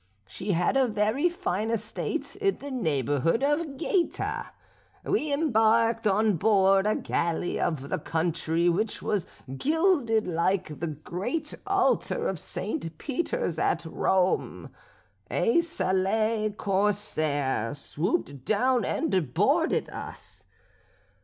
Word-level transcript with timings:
She 0.27 0.53
had 0.53 0.77
a 0.77 0.87
very 0.87 1.29
fine 1.29 1.69
estate 1.69 2.35
in 2.37 2.57
the 2.57 2.71
neighbourhood 2.71 3.43
of 3.43 3.77
Gaeta. 3.77 4.47
We 5.05 5.31
embarked 5.31 6.07
on 6.07 6.37
board 6.37 6.87
a 6.87 6.95
galley 6.95 7.59
of 7.59 7.87
the 7.87 7.99
country 7.99 8.67
which 8.67 9.03
was 9.03 9.27
gilded 9.59 10.25
like 10.25 10.79
the 10.79 10.87
great 10.87 11.53
altar 11.67 12.27
of 12.27 12.39
St. 12.39 12.97
Peter's 12.97 13.59
at 13.59 13.85
Rome. 13.85 14.69
A 15.29 15.61
Sallee 15.61 16.49
corsair 16.49 17.75
swooped 17.75 18.43
down 18.43 18.83
and 18.83 19.33
boarded 19.35 19.87
us. 19.91 20.45